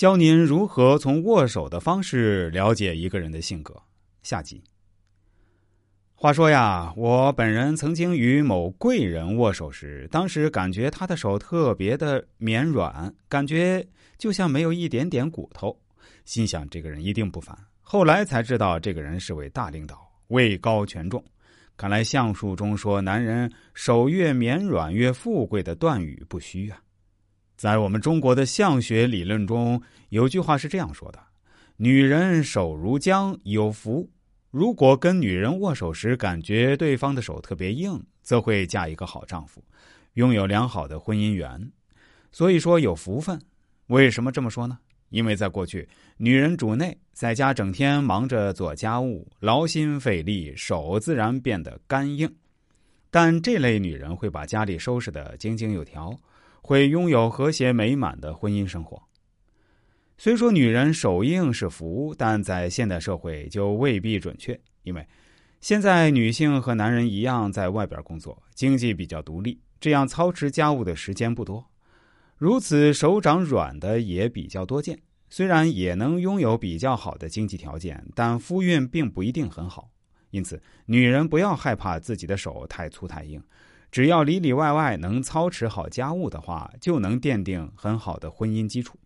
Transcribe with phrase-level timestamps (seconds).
[0.00, 3.76] 教您如何从握手的方式了解一个人的性格。
[4.22, 4.64] 下集。
[6.14, 13.86] 话说呀，我本人曾经与某贵人握手时，当时感觉他的手特别的绵软，感觉
[14.16, 15.78] 就像没有一点点骨头，
[16.24, 17.54] 心想这个人一定不凡。
[17.82, 21.22] 后来才知道，这个人是位大领导，位高权重。
[21.76, 26.80] 看来相术中说男人手越绵软越富贵的断语不虚啊。
[27.60, 31.20] 在我们中国的相学理论中，有句话是这样说的
[31.76, 34.08] ：“女人手如浆，有福。
[34.50, 39.62] 如果跟女人握手时感觉对方的手特别硬，则会嫁一个好丈夫，
[40.14, 41.70] 拥有良好的婚姻缘。
[42.32, 43.38] 所以说有福分。
[43.88, 44.78] 为什么这么说呢？
[45.10, 45.86] 因为在过去，
[46.16, 52.34] 女人主内，在家整天忙着做家务，劳心费力，手自然变得干硬。
[53.10, 56.18] 但这类女人会把家里收拾得井井有条。”
[56.62, 59.02] 会拥有和谐美满的婚姻生活。
[60.18, 65.06] 虽说女人手硬是福，但在现代社会就未必准确，因为
[65.60, 71.70] 现在女性和男人一样在外边工作，经济比较独立，这样操持家务的时间不多。
[72.36, 79.90] 如此手掌软的也比较多见，虽然也能拥有比较好的经济条件，但夫运并不一定很好。
[80.30, 83.42] 因此，女人不要害怕自己的手太粗太硬。
[83.90, 88.98] 只要里里外外能操持好家务的话，就能奠定很好的婚姻基础。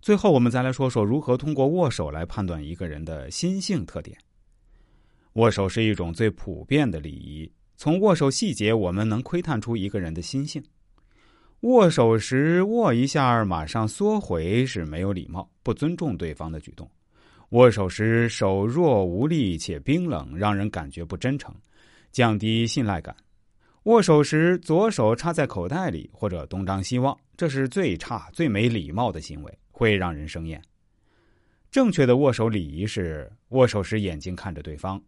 [0.00, 4.16] 最后，我们再来说说如何通过握手来判断一个人的心性特点。
[5.34, 10.62] 握手是一种最普遍的礼仪，从握手细节我们能窥探出一个人的心性。
[11.60, 16.86] 握手时握一下马上缩回是没有礼貌、不尊重对方的举动；
[17.50, 21.54] 握手时手弱无力且冰冷，让人感觉不真诚。
[22.18, 23.14] 降低信赖感。
[23.84, 30.60] 握手时，左手插在口袋里或者东张西望，这是最差、最没礼貌的行为，会让人生厌。
[31.70, 35.00] 正确的握手礼仪是：握手时眼睛看着对方，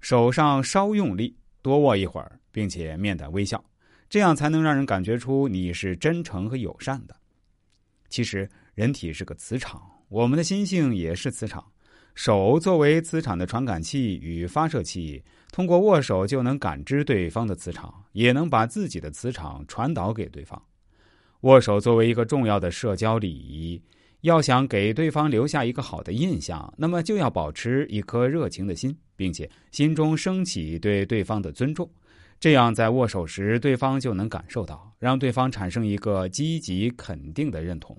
[0.00, 3.62] 手上稍用力，多握一会儿，并且面带微笑，
[4.08, 7.14] 这样才能让人感觉出你是真诚和友善的。
[8.08, 11.62] 其实，人体是个磁场，我们的心性也是磁场。
[12.16, 15.22] 手作为磁场的传感器与发射器，
[15.52, 20.60] 通过握手就能感知对方的磁场，也能把自己的磁场传导给对方。
[21.42, 23.78] 握手作为一个重要的社交礼仪，
[24.22, 31.88] 要想给对方留下一个好的印象，那么就要保持一颗热情的心，并且心中升起对对方的尊重。
[32.40, 37.94] 这样，在握手时，对方就能感受到，让对方产生一个积极肯定的认同。